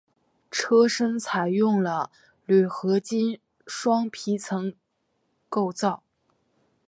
[0.49, 2.09] 车身采用了
[2.47, 4.73] 铝合金双皮层
[5.47, 6.01] 构造。